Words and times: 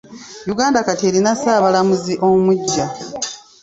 Uganda 0.53 0.79
kati 0.87 1.03
erina 1.09 1.31
ssaabalamuzi 1.37 2.13
omuggya. 2.29 2.85